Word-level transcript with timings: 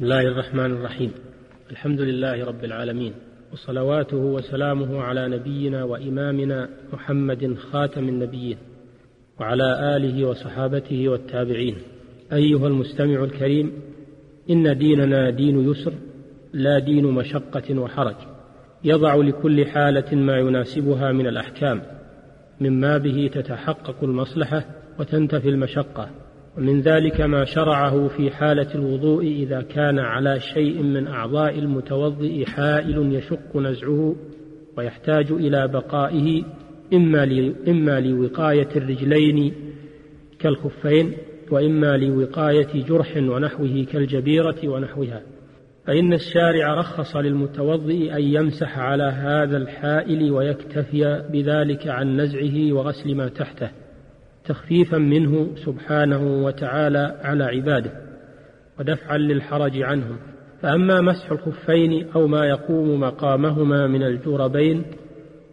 بسم 0.00 0.12
الله 0.12 0.28
الرحمن 0.28 0.72
الرحيم. 0.72 1.12
الحمد 1.70 2.00
لله 2.00 2.44
رب 2.44 2.64
العالمين. 2.64 3.12
وصلواته 3.52 4.16
وسلامه 4.16 5.00
على 5.00 5.28
نبينا 5.28 5.84
وإمامنا 5.84 6.68
محمد 6.92 7.54
خاتم 7.54 8.08
النبيين. 8.08 8.56
وعلى 9.40 9.96
آله 9.96 10.24
وصحابته 10.24 11.08
والتابعين. 11.08 11.74
أيها 12.32 12.66
المستمع 12.66 13.24
الكريم 13.24 13.72
إن 14.50 14.78
ديننا 14.78 15.30
دين 15.30 15.70
يسر 15.70 15.92
لا 16.52 16.78
دين 16.78 17.04
مشقة 17.04 17.78
وحرج. 17.78 18.16
يضع 18.84 19.14
لكل 19.14 19.66
حالة 19.66 20.14
ما 20.14 20.38
يناسبها 20.38 21.12
من 21.12 21.26
الأحكام. 21.26 21.82
مما 22.60 22.98
به 22.98 23.30
تتحقق 23.34 24.04
المصلحة 24.04 24.64
وتنتفي 24.98 25.48
المشقة. 25.48 26.10
ومن 26.60 26.80
ذلك 26.80 27.20
ما 27.20 27.44
شرعه 27.44 28.08
في 28.08 28.30
حالة 28.30 28.74
الوضوء 28.74 29.26
إذا 29.26 29.62
كان 29.62 29.98
على 29.98 30.40
شيء 30.40 30.82
من 30.82 31.06
أعضاء 31.06 31.58
المتوضئ 31.58 32.44
حائل 32.44 33.14
يشق 33.14 33.56
نزعه 33.56 34.16
ويحتاج 34.76 35.32
إلى 35.32 35.68
بقائه 35.68 36.44
إما 36.94 37.22
إما 37.68 38.00
لوقاية 38.00 38.68
الرجلين 38.76 39.52
كالخفين 40.38 41.12
وإما 41.50 41.96
لوقاية 41.96 42.84
جرح 42.88 43.16
ونحوه 43.16 43.86
كالجبيرة 43.92 44.68
ونحوها. 44.68 45.22
فإن 45.86 46.12
الشارع 46.12 46.74
رخص 46.74 47.16
للمتوضئ 47.16 48.16
أن 48.16 48.22
يمسح 48.22 48.78
على 48.78 49.04
هذا 49.04 49.56
الحائل 49.56 50.32
ويكتفي 50.32 51.24
بذلك 51.32 51.88
عن 51.88 52.20
نزعه 52.20 52.72
وغسل 52.72 53.14
ما 53.14 53.28
تحته. 53.28 53.70
تخفيفا 54.50 54.98
منه 54.98 55.48
سبحانه 55.64 56.44
وتعالى 56.44 57.20
على 57.22 57.44
عباده 57.44 57.92
ودفعا 58.78 59.18
للحرج 59.18 59.82
عنهم. 59.82 60.16
فأما 60.62 61.00
مسح 61.00 61.30
الخفين 61.30 62.10
أو 62.10 62.26
ما 62.26 62.46
يقوم 62.46 63.00
مقامهما 63.00 63.86
من 63.86 64.02
الجوربين 64.02 64.82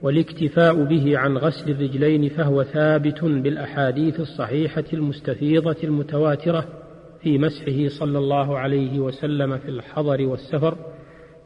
والاكتفاء 0.01 0.83
به 0.83 1.17
عن 1.17 1.37
غسل 1.37 1.71
الرجلين 1.71 2.29
فهو 2.29 2.63
ثابت 2.63 3.23
بالأحاديث 3.23 4.19
الصحيحة 4.19 4.83
المستفيضة 4.93 5.77
المتواترة 5.83 6.65
في 7.21 7.37
مسحه 7.37 7.99
صلى 7.99 8.17
الله 8.17 8.57
عليه 8.57 8.99
وسلم 8.99 9.57
في 9.57 9.69
الحضر 9.69 10.21
والسفر 10.21 10.77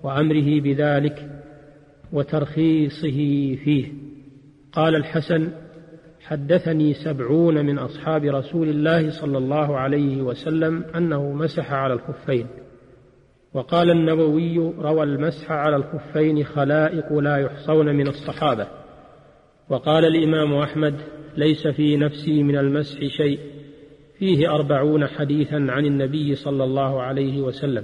وأمره 0.03 0.61
بذلك 0.61 1.41
وترخيصه 2.13 3.17
فيه. 3.63 3.85
قال 4.71 4.95
الحسن 4.95 5.51
حدثني 6.23 6.93
سبعون 6.93 7.65
من 7.65 7.79
أصحاب 7.79 8.23
رسول 8.23 8.69
الله 8.69 9.09
صلى 9.09 9.37
الله 9.37 9.77
عليه 9.77 10.21
وسلم 10.21 10.83
أنه 10.95 11.31
مسح 11.33 11.73
على 11.73 11.93
الخفين. 11.93 12.47
وقال 13.53 13.89
النووي 13.91 14.57
روى 14.57 15.03
المسح 15.03 15.51
على 15.51 15.75
الخفين 15.75 16.43
خلائق 16.43 17.13
لا 17.13 17.37
يحصون 17.37 17.95
من 17.95 18.07
الصحابة 18.07 18.67
وقال 19.69 20.05
الإمام 20.05 20.53
أحمد 20.53 20.95
ليس 21.37 21.67
في 21.67 21.97
نفسي 21.97 22.43
من 22.43 22.57
المسح 22.57 22.99
شيء 22.99 23.39
فيه 24.17 24.55
أربعون 24.55 25.07
حديثا 25.07 25.65
عن 25.69 25.85
النبي 25.85 26.35
صلى 26.35 26.63
الله 26.63 27.01
عليه 27.01 27.41
وسلم. 27.41 27.83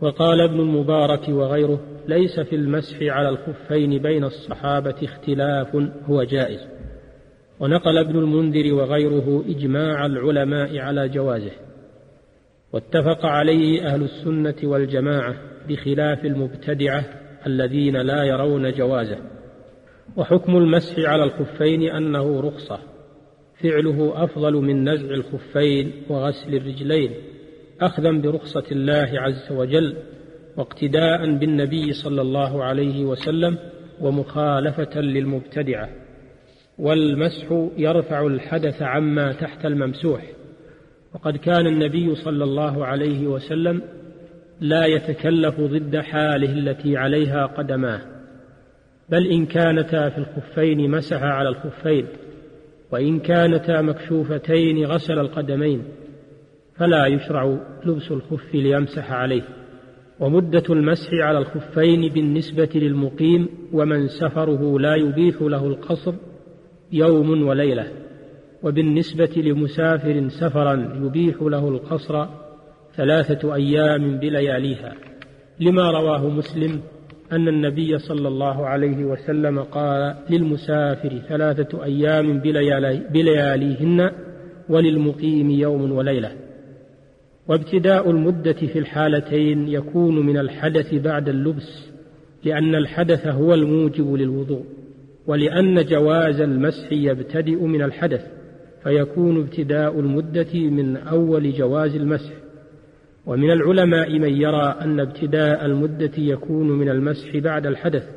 وقال 0.00 0.40
ابن 0.40 0.60
المبارك 0.60 1.28
وغيره 1.28 1.80
ليس 2.08 2.40
في 2.40 2.56
المسح 2.56 2.96
على 3.02 3.28
الخفين 3.28 3.98
بين 3.98 4.24
الصحابة 4.24 4.94
اختلاف 5.02 5.76
هو 6.06 6.22
جائز 6.22 6.71
ونقل 7.60 7.98
ابن 7.98 8.18
المنذر 8.18 8.74
وغيره 8.74 9.44
إجماع 9.48 10.06
العلماء 10.06 10.78
على 10.78 11.08
جوازه 11.08 11.52
واتفق 12.72 13.26
عليه 13.26 13.86
أهل 13.86 14.02
السنة 14.02 14.54
والجماعة 14.64 15.34
بخلاف 15.68 16.24
المبتدعة 16.24 17.04
الذين 17.46 17.96
لا 17.96 18.24
يرون 18.24 18.72
جوازه 18.72 19.18
وحكم 20.16 20.56
المسح 20.56 20.98
على 20.98 21.24
الخفين 21.24 21.82
أنه 21.82 22.40
رخصة 22.40 22.78
فعله 23.62 24.24
أفضل 24.24 24.52
من 24.52 24.88
نزع 24.88 25.10
الخفين 25.14 25.92
وغسل 26.08 26.54
الرجلين 26.54 27.10
أخذا 27.80 28.10
برخصة 28.10 28.64
الله 28.72 29.10
عز 29.14 29.52
وجل 29.52 29.96
واقتداء 30.56 31.36
بالنبي 31.36 31.92
صلى 31.92 32.22
الله 32.22 32.64
عليه 32.64 33.04
وسلم 33.04 33.58
ومخالفة 34.00 35.00
للمبتدعة. 35.00 35.88
والمسح 36.78 37.68
يرفع 37.76 38.26
الحدث 38.26 38.82
عما 38.82 39.32
تحت 39.32 39.66
الممسوح. 39.66 40.32
وقد 41.14 41.36
كان 41.36 41.66
النبي 41.66 42.14
صلى 42.14 42.44
الله 42.44 42.86
عليه 42.86 43.26
وسلم 43.26 43.82
لا 44.60 44.86
يتكلف 44.86 45.60
ضد 45.60 45.96
حاله 45.96 46.52
التي 46.52 46.96
عليها 46.96 47.46
قدماه 47.46 48.00
بل 49.08 49.26
إن 49.26 49.46
كانتا 49.46 50.08
في 50.08 50.18
الخفين 50.18 50.90
مسح 50.90 51.22
على 51.22 51.48
الخفين 51.48 52.06
وإن 52.92 53.18
كانتا 53.18 53.82
مكشوفتين 53.82 54.84
غسل 54.84 55.18
القدمين 55.18 55.82
فلا 56.76 57.06
يشرع 57.06 57.58
لبس 57.84 58.10
الخف 58.10 58.54
ليمسح 58.54 59.12
عليه. 59.12 59.42
ومدة 60.20 60.64
المسح 60.70 61.10
على 61.12 61.38
الخفين 61.38 62.08
بالنسبة 62.08 62.68
للمقيم 62.74 63.48
ومن 63.72 64.08
سفره 64.08 64.78
لا 64.78 64.94
يبيح 64.94 65.42
له 65.42 65.66
القصر 65.66 66.14
يوم 66.92 67.46
وليلة 67.46 67.86
وبالنسبة 68.62 69.30
لمسافر 69.36 70.28
سفرا 70.28 70.98
يبيح 71.02 71.42
له 71.42 71.68
القصر 71.68 72.26
ثلاثة 72.96 73.54
أيام 73.54 74.18
بلياليها. 74.18 74.94
لما 75.60 75.90
رواه 75.90 76.28
مسلم 76.28 76.80
أن 77.32 77.48
النبي 77.48 77.98
صلى 77.98 78.28
الله 78.28 78.66
عليه 78.66 79.04
وسلم 79.04 79.58
قال 79.62 80.14
للمسافر 80.30 81.18
ثلاثة 81.28 81.84
أيام 81.84 82.38
بلياليهن 83.12 84.10
وللمقيم 84.68 85.50
يوم 85.50 85.92
وليلة. 85.92 86.32
وابتداء 87.48 88.10
المدة 88.10 88.52
في 88.52 88.78
الحالتين 88.78 89.68
يكون 89.68 90.26
من 90.26 90.38
الحدث 90.38 90.94
بعد 90.94 91.28
اللبس 91.28 91.88
لأن 92.44 92.74
الحدث 92.74 93.26
هو 93.26 93.54
الموجب 93.54 94.14
للوضوء. 94.14 94.64
ولأن 95.26 95.84
جواز 95.84 96.40
المسح 96.40 96.92
يبتدئ 96.92 97.62
من 97.62 97.82
الحدث 97.82 98.26
فيكون 98.82 99.40
ابتداء 99.40 100.00
المدة 100.00 100.54
من 100.54 100.96
أول 100.96 101.52
جواز 101.52 101.96
المسح. 101.96 102.32
ومن 103.26 103.50
العلماء 103.50 104.18
من 104.18 104.36
يرى 104.36 104.76
أن 104.80 105.00
ابتداء 105.00 105.66
المدة 105.66 106.12
يكون 106.18 106.70
من 106.70 106.88
المسح 106.88 107.36
بعد 107.36 107.66
الحدث 107.66 108.08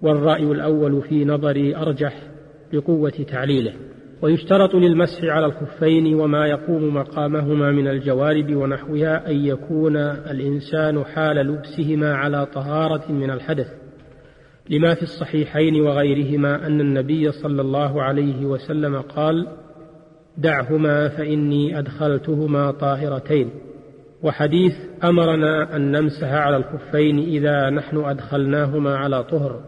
والرأي 0.00 0.42
الأول 0.42 1.02
في 1.02 1.24
نظري 1.24 1.76
أرجح 1.76 2.22
لقوة 2.72 3.10
تعليله. 3.10 3.72
ويشترط 4.22 4.74
للمسح 4.74 5.24
على 5.24 5.46
الخفين 5.46 6.14
وما 6.14 6.46
يقوم 6.46 6.94
مقامهما 6.94 7.70
من 7.72 7.88
الجوارب 7.88 8.56
ونحوها 8.56 9.30
أن 9.30 9.36
يكون 9.36 9.96
الإنسان 9.96 11.04
حال 11.04 11.36
لبسهما 11.36 12.14
على 12.14 12.46
طهارة 12.46 13.12
من 13.12 13.30
الحدث. 13.30 13.66
لما 14.70 14.94
في 14.94 15.02
الصحيحين 15.02 15.80
وغيرهما 15.80 16.66
أن 16.66 16.80
النبي 16.80 17.32
صلى 17.32 17.62
الله 17.62 18.02
عليه 18.02 18.46
وسلم 18.46 19.00
قال 19.00 19.46
دعهما 20.38 21.08
فإني 21.08 21.78
أدخلتهما 21.78 22.70
طاهرتين 22.70 23.50
وحديث 24.22 24.72
أمرنا 25.04 25.76
أن 25.76 25.90
نمسح 25.90 26.32
على 26.32 26.56
الخفين 26.56 27.18
إذا 27.18 27.70
نحن 27.70 27.96
أدخلناهما 27.96 28.96
على 28.96 29.24
طهر 29.24 29.60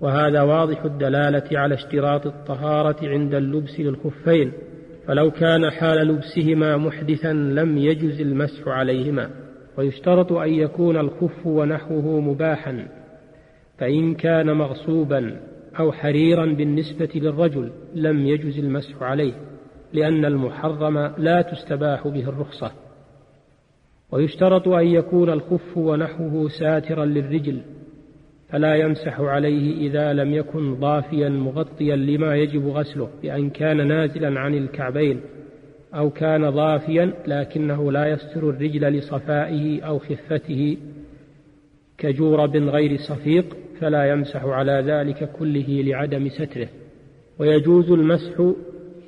وهذا 0.00 0.42
واضح 0.42 0.84
الدلالة 0.84 1.58
على 1.58 1.74
اشتراط 1.74 2.26
الطهارة 2.26 3.08
عند 3.08 3.34
اللبس 3.34 3.80
للخفين 3.80 4.52
فلو 5.06 5.30
كان 5.30 5.70
حال 5.70 6.08
لبسهما 6.08 6.76
محدثا 6.76 7.32
لم 7.32 7.78
يجز 7.78 8.20
المسح 8.20 8.68
عليهما. 8.68 9.30
ويشترط 9.78 10.32
أن 10.32 10.48
يكون 10.52 10.96
الخف 10.96 11.46
ونحوه 11.46 12.20
مباحا. 12.20 12.88
فإن 13.78 14.14
كان 14.14 14.52
مغصوبا 14.52 15.40
أو 15.78 15.92
حريرا 15.92 16.46
بالنسبة 16.46 17.08
للرجل 17.14 17.72
لم 17.94 18.26
يجز 18.26 18.58
المسح 18.58 19.02
عليه 19.02 19.32
لأن 19.92 20.24
المحرم 20.24 20.98
لا 21.18 21.42
تستباح 21.42 22.08
به 22.08 22.28
الرخصة. 22.28 22.72
ويشترط 24.12 24.68
أن 24.68 24.86
يكون 24.86 25.30
الخف 25.30 25.76
ونحوه 25.76 26.48
ساترا 26.48 27.04
للرجل 27.04 27.60
فلا 28.48 28.74
يمسح 28.74 29.20
عليه 29.20 29.88
إذا 29.88 30.12
لم 30.12 30.34
يكن 30.34 30.74
ضافيا 30.74 31.28
مغطيا 31.28 31.96
لما 31.96 32.36
يجب 32.36 32.66
غسله 32.66 33.08
بأن 33.22 33.50
كان 33.50 33.88
نازلا 33.88 34.40
عن 34.40 34.54
الكعبين 34.54 35.20
أو 35.94 36.10
كان 36.10 36.50
ضافيا 36.50 37.12
لكنه 37.26 37.92
لا 37.92 38.06
يستر 38.06 38.50
الرجل 38.50 38.80
لصفائه 38.80 39.82
أو 39.82 39.98
خفته 39.98 40.76
كجورب 41.98 42.56
غير 42.56 42.96
صفيق. 42.96 43.56
فلا 43.80 44.04
يمسح 44.04 44.44
على 44.44 44.84
ذلك 44.86 45.32
كله 45.32 45.66
لعدم 45.68 46.28
ستره. 46.28 46.68
ويجوز 47.38 47.90
المسح 47.90 48.52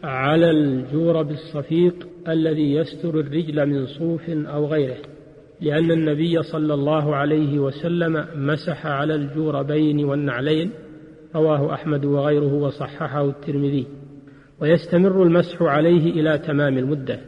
على 0.02 0.50
الجورب 0.50 1.30
الصفيق 1.30 2.08
الذي 2.28 2.74
يستر 2.74 3.20
الرجل 3.20 3.66
من 3.66 3.86
صوف 3.86 4.30
أو 4.30 4.66
غيره 4.66 4.96
لأن 5.60 5.90
النبي 5.90 6.42
صلى 6.42 6.74
الله 6.74 7.16
عليه 7.16 7.58
وسلم 7.58 8.26
مسح 8.34 8.86
على 8.86 9.14
الجوربين 9.14 10.04
والنعلين 10.04 10.70
رواه 11.34 11.74
أحمد 11.74 12.04
وغيره 12.04 12.54
وصححه 12.54 13.28
الترمذي. 13.28 13.86
ويستمر 14.60 15.22
المسح 15.22 15.62
عليه 15.62 16.10
إلى 16.20 16.38
تمام 16.38 16.78
المدة 16.78 17.20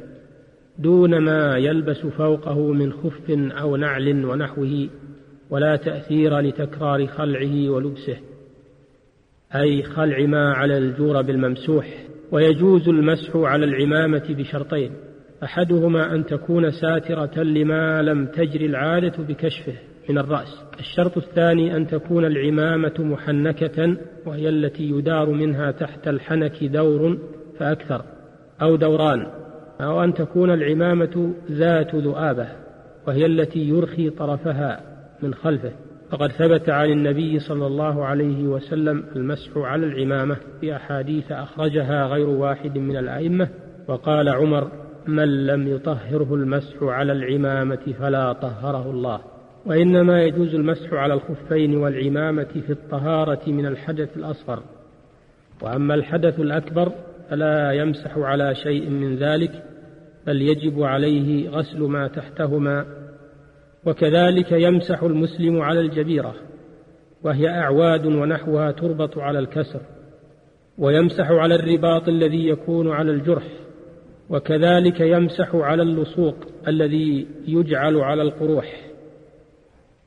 دون 0.79 1.19
ما 1.19 1.57
يلبس 1.57 2.07
فوقه 2.07 2.73
من 2.73 2.93
خف 2.93 3.31
أو 3.31 3.77
نعل 3.77 4.25
ونحوه. 4.25 4.89
ولا 5.53 5.77
تأثير 5.77 6.39
لتكرار 6.39 7.07
خلعه 7.07 7.71
ولبسه 7.71 8.17
أي 9.55 9.83
خلع 9.83 10.27
ما 10.27 10.53
على 10.53 10.79
الجورب 10.79 11.31
الممسوح 11.31 11.87
ويجوز 12.31 12.89
المسح 12.89 13.37
على 13.37 13.65
العمامة 13.65 14.23
بشرطين 14.29 14.93
أحدهما 15.45 16.15
أن 16.15 16.27
تكون 16.27 16.71
ساترة 16.71 17.43
لما 17.43 18.03
لم 18.03 18.27
تجر 18.27 18.61
العادة 18.61 19.23
بكشفه 19.23 19.75
من 20.09 20.19
الرأس 20.19 20.63
الشرط 20.81 21.17
الثاني 21.17 21.77
أن 21.77 21.87
تكون 21.87 22.25
العمامة 22.25 22.95
محنكة 22.99 23.97
وهي 24.27 24.49
التي 24.49 24.91
يدار 24.91 25.31
منها 25.31 25.71
تحت 25.71 26.09
الحنك 26.09 26.65
دور 26.65 27.19
فأكثر 27.59 28.05
أو 28.63 28.77
دوران 28.77 29.27
أو 29.81 30.05
أن 30.05 30.15
تكون 30.15 30.51
العمامة 30.51 31.35
ذات 31.51 31.95
ذؤابة 31.95 32.49
وهي 33.07 33.27
التي 33.27 33.69
يرخي 33.69 34.11
طرفها. 34.11 34.92
من 35.23 35.35
خلفه. 35.35 35.73
فقد 36.11 36.33
ثبت 36.33 36.71
عن 36.71 36.91
النبي 36.91 37.39
صلى 37.39 37.67
الله 37.67 38.05
عليه 38.05 38.47
وسلم 38.47 39.05
المسح 39.17 39.51
على 39.57 39.87
العمامة 39.87 40.37
في 40.61 40.77
أحاديث 40.77 41.33
أخرجها 41.33 42.07
غير 42.07 42.29
واحد 42.29 42.79
من 42.79 42.97
الأئمة 42.97 43.49
وقال 43.89 44.29
عمر 44.29 44.71
من 45.07 45.47
لم 45.47 45.69
يطهره 45.69 46.35
المسح 46.35 46.83
على 46.83 47.13
العمامة 47.13 47.95
فلا 47.99 48.33
طهره 48.33 48.91
الله. 48.91 49.21
وإنما 49.67 50.23
يجوز 50.23 50.55
المسح 50.55 50.93
على 50.93 51.15
الخفين 51.15 51.77
والعمامة 51.77 52.63
في 52.67 52.71
الطهارة 52.71 53.51
من 53.51 53.67
الحدث 53.67 54.17
الأصغر. 54.17 54.63
وأما 55.63 55.95
الحدث 55.95 56.41
الأكبر 56.41 56.93
فلا 57.31 57.73
يمسح 57.73 58.19
على 58.19 58.55
شيء 58.55 58.91
من 58.91 59.17
ذلك 59.17 59.63
بل 60.27 60.43
يجب 60.43 60.83
عليه 60.83 61.51
غسل 61.51 61.81
ما 61.83 62.09
تحتهما 62.09 62.85
وكذلك 63.87 64.53
يمسح 64.53 65.03
المسلم 65.03 65.61
على 65.61 65.81
الجبيرة 65.81 66.35
وهي 67.23 67.49
أعواد 67.49 68.07
ونحوها 68.07 68.71
تربط 68.71 69.19
على 69.19 69.39
الكسر 69.39 69.81
ويمسح 70.79 71.31
على 71.31 71.55
الرباط 71.55 72.09
الذي 72.09 72.49
يكون 72.49 72.91
على 72.91 73.11
الجرح 73.11 73.45
وكذلك 74.31 75.01
يمسح 75.01 75.55
على 75.55 75.83
اللصوق 75.83 76.35
الذي 76.69 77.27
يجعل 77.47 77.97
على 77.97 78.23
القروح. 78.23 78.81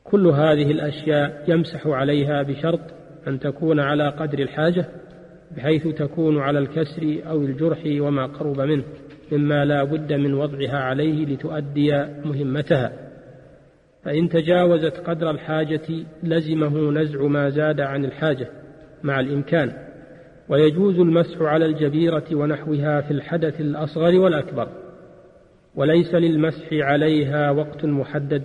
كل 0.03 0.27
هذه 0.27 0.71
الأشياء 0.71 1.43
يمسح 1.47 1.87
عليها 1.87 2.43
بشرط 2.43 2.79
أن 3.27 3.39
تكون 3.39 3.79
على 3.79 4.09
قدر 4.09 4.39
الحاجة 4.39 4.85
بحيث 5.57 5.87
تكون 5.87 6.39
على 6.39 6.59
الكسر 6.59 7.17
أو 7.29 7.41
الجرح 7.41 7.79
وما 7.85 8.25
قرب 8.25 8.61
منه 8.61 8.83
مما 9.31 9.65
لا 9.65 9.83
بد 9.83 10.13
من 10.13 10.33
وضعها 10.33 10.77
عليه 10.77 11.25
لتؤدي 11.25 11.91
مهمتها. 12.25 13.04
فإن 14.05 14.29
تجاوزت 14.29 14.97
قدر 14.97 15.29
الحاجة 15.31 16.05
لزمه 16.23 16.91
نزع 16.91 17.21
ما 17.27 17.49
زاد 17.49 17.81
عن 17.81 18.05
الحاجة 18.05 18.47
مع 19.03 19.19
الإمكان 19.19 19.71
ويجوز 20.49 20.99
المسح 20.99 21.41
على 21.41 21.65
الجبيرة 21.65 22.25
ونحوها 22.33 23.01
في 23.01 23.11
الحدث 23.11 23.61
الأصغر 23.61 24.19
والأكبر 24.19 24.67
وليس 25.75 26.15
للمسح 26.15 26.67
عليها 26.71 27.51
وقت 27.51 27.85
محدد 27.85 28.43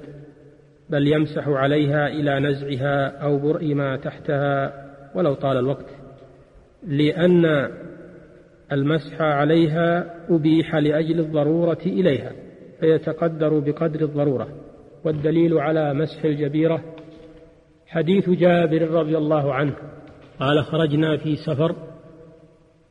بل 0.91 1.13
يمسح 1.13 1.49
عليها 1.49 2.09
إلى 2.09 2.41
نزعها 2.41 3.07
أو 3.09 3.39
برء 3.39 3.75
ما 3.75 3.97
تحتها 3.97 4.73
ولو 5.15 5.35
طال 5.35 5.57
الوقت 5.57 5.87
لأن 6.87 7.71
المسح 8.73 9.21
عليها 9.21 10.15
أبيح 10.29 10.77
لأجل 10.77 11.21
الضرورة 11.21 11.79
إليها 11.87 12.33
فيتقدر 12.81 13.59
بقدر 13.59 14.01
الضرورة. 14.01 14.49
والدليل 15.05 15.59
على 15.59 15.95
مسح 15.95 16.25
الجبيرة 16.25 16.85
حديث 17.87 18.31
جابر 18.31 18.91
رضي 18.91 19.19
الله 19.19 19.55
عنه. 19.55 19.75
قال 20.41 20.65
خرجنا 20.65 21.17
في 21.17 21.37
سفر 21.37 21.75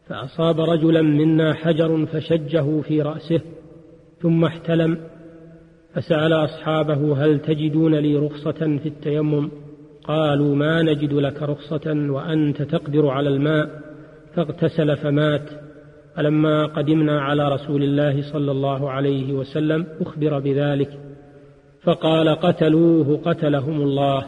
فأصاب 0.08 0.60
رجلا 0.60 1.02
منا 1.02 1.54
حجر 1.54 2.06
فشجه 2.06 2.82
في 2.82 3.02
رأسه 3.02 3.42
ثم 4.22 4.46
احتلم 4.46 4.98
فسأل 5.94 6.34
أصحابه 6.34 7.26
هل 7.26 7.40
تجدون 7.40 7.96
لي 7.96 8.16
رخصة 8.16 8.78
في 8.78 8.86
التيمم؟ 8.86 9.52
قالوا 10.04 10.56
ما 10.56 10.82
نجد 10.82 11.14
لك 11.14 11.42
رخصة 11.44 12.08
وأنت 12.10 12.62
تقدر 12.62 13.08
على 13.08 13.30
الماء 13.30 13.70
فاغتسل 14.36 14.98
فمات. 14.98 15.50
فلما 16.16 16.66
قدمنا 16.66 17.22
على 17.22 17.50
رسول 17.50 17.84
الله 17.84 18.32
صلى 18.32 18.52
الله 18.52 18.90
عليه 18.90 19.34
وسلم 19.34 19.88
أخبر 20.02 20.40
بذلك. 20.40 21.09
فقال 21.84 22.30
قتلوه 22.30 23.20
قتلهم 23.26 23.81
الله. 23.81 24.26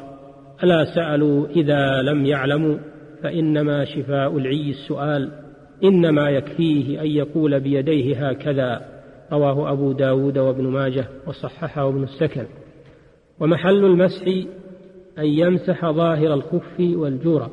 ألا 0.63 0.85
سألوا 0.95 1.47
إذا 1.47 2.01
لم 2.01 2.25
يعلموا؟ 2.25 2.77
فإنما 3.23 3.85
شفاء 3.85 4.37
العي 4.37 4.69
السؤال. 4.69 5.31
إنما 5.83 6.29
يكفيه 6.29 7.01
أن 7.01 7.07
يقول 7.07 7.59
بيديه 7.59 8.29
هكذا. 8.29 8.81
رواه 9.31 9.71
أبو 9.71 9.91
داود 9.91 10.37
وابن 10.37 10.67
ماجه 10.67 11.05
وصححه 11.27 11.89
ابن 11.89 12.03
السكن. 12.03 12.45
ومحل 13.39 13.85
المسح 13.85 14.27
أن 15.19 15.25
يمسح 15.25 15.91
ظاهر 15.91 16.33
الخف 16.33 16.79
والجورة 16.79 17.51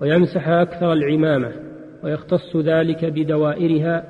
ويمسح 0.00 0.48
أكثر 0.48 0.92
العمامة 0.92 1.52
ويختص 2.04 2.56
ذلك 2.56 3.04
بدوائرها 3.04 4.04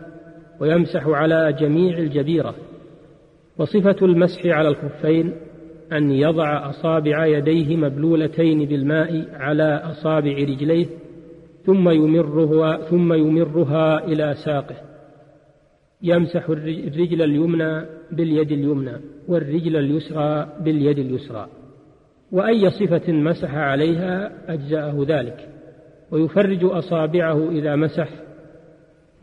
ويمسح 0.61 1.06
على 1.06 1.52
جميع 1.52 1.99
الجبيرة. 1.99 2.55
وصفة 3.58 3.96
المسح 4.02 4.46
على 4.46 4.69
الخفين 4.69 5.32
أن 5.93 6.10
يضع 6.10 6.70
أصابع 6.70 7.26
يديه 7.26 7.76
مبلولتين 7.76 8.64
بالماء 8.64 9.26
على 9.34 9.82
أصابع 9.84 10.32
رجليه 10.32 10.87
ثم 11.64 11.88
يمرها 11.88 12.76
ثم 12.76 13.12
يمرها 13.12 14.05
إلى 14.05 14.34
ساقه. 14.44 14.76
يمسح 16.02 16.49
الرجل 16.49 17.22
اليمنى 17.22 17.87
باليد 18.12 18.52
اليمنى 18.52 18.93
والرجل 19.28 19.76
اليسرى 19.76 20.49
باليد 20.60 20.99
اليسرى. 20.99 21.49
وأي 22.32 22.70
صفة 22.70 23.12
مسح 23.12 23.55
عليها 23.55 24.32
أجزأه 24.53 25.05
ذلك. 25.08 25.48
ويفرج 26.10 26.65
أصابعه 26.65 27.50
إذا 27.50 27.77
مسح 27.77 28.08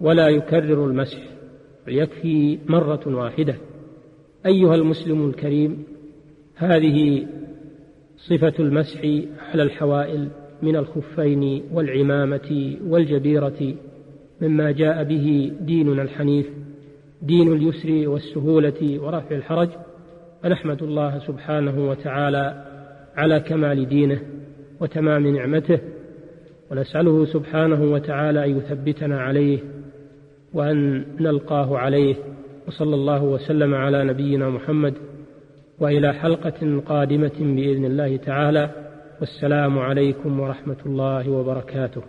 ولا 0.02 0.28
يكرر 0.28 0.86
المسح 0.86 1.20
يكفي 1.88 2.60
مرة 2.68 3.02
واحدة. 3.08 3.56
أيها 4.46 4.76
المسلم 4.76 5.30
الكريم 5.30 5.84
هذه 6.56 7.28
صفة 8.18 8.54
المسح 8.60 9.00
على 9.54 9.64
الحوائل 9.64 10.28
من 10.62 10.76
الخفين 10.76 11.64
والعمامة 11.74 12.78
والجبيرة 12.88 13.74
مما 14.42 14.72
جاء 14.72 15.04
به 15.04 15.52
ديننا 15.62 16.02
الحنيف 16.02 16.50
دين 17.22 17.54
اليسر 17.54 18.10
والسهولة 18.10 19.00
ورفع 19.00 19.36
الحرج. 19.36 19.70
فنحمد 20.44 20.84
الله 20.84 21.20
سبحانه 21.20 21.90
وتعالى 21.90 22.66
على 23.16 23.40
كمال 23.40 23.88
دينه 23.88 24.22
وتمام 24.80 25.28
نعمته 25.28 25.80
ونسأله 26.72 27.26
سبحانه 27.26 27.92
وتعالى 27.92 28.46
أن 28.46 28.58
يثبتنا 28.58 29.20
عليه 29.20 29.60
وأن 30.54 31.06
نلقاه 31.20 31.78
عليه. 31.78 32.16
وصلى 32.68 32.96
الله 32.96 33.24
وسلم 33.24 33.74
على 33.74 34.04
نبينا 34.04 34.50
محمد 34.50 34.94
وإلى 35.80 36.14
حلقة 36.14 36.82
قادمة 36.86 37.38
بإذن 37.40 37.86
الله 37.86 38.18
تعالى 38.18 38.70
والسلام 39.20 39.80
عليكم 39.80 40.40
ورحمة 40.40 40.78
الله 40.86 41.30
وبركاته. 41.30 42.02